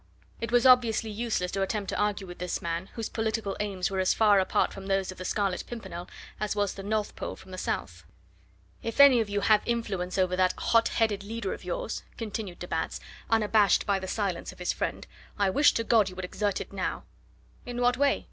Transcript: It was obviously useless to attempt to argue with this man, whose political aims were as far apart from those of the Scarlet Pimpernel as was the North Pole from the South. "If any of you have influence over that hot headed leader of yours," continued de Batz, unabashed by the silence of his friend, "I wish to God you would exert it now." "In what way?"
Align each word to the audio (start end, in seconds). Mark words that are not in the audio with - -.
It 0.39 0.51
was 0.51 0.65
obviously 0.65 1.11
useless 1.11 1.51
to 1.51 1.61
attempt 1.61 1.89
to 1.89 1.95
argue 1.95 2.25
with 2.25 2.39
this 2.39 2.59
man, 2.59 2.87
whose 2.95 3.07
political 3.07 3.55
aims 3.59 3.91
were 3.91 3.99
as 3.99 4.15
far 4.15 4.39
apart 4.39 4.73
from 4.73 4.87
those 4.87 5.11
of 5.11 5.19
the 5.19 5.25
Scarlet 5.25 5.63
Pimpernel 5.67 6.09
as 6.39 6.55
was 6.55 6.73
the 6.73 6.81
North 6.81 7.15
Pole 7.15 7.35
from 7.35 7.51
the 7.51 7.57
South. 7.59 8.03
"If 8.81 8.99
any 8.99 9.19
of 9.21 9.29
you 9.29 9.41
have 9.41 9.61
influence 9.63 10.17
over 10.17 10.35
that 10.35 10.55
hot 10.57 10.87
headed 10.87 11.23
leader 11.23 11.53
of 11.53 11.63
yours," 11.63 12.01
continued 12.17 12.57
de 12.57 12.67
Batz, 12.67 12.99
unabashed 13.29 13.85
by 13.85 13.99
the 13.99 14.07
silence 14.07 14.51
of 14.51 14.57
his 14.57 14.73
friend, 14.73 15.05
"I 15.37 15.51
wish 15.51 15.71
to 15.75 15.83
God 15.83 16.09
you 16.09 16.15
would 16.15 16.25
exert 16.25 16.59
it 16.59 16.73
now." 16.73 17.03
"In 17.67 17.79
what 17.79 17.95
way?" 17.95 18.19